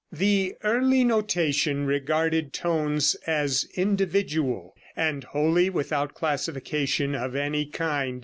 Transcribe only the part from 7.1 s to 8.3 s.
of any kind.